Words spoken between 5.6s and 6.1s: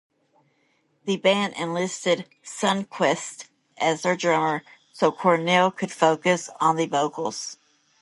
could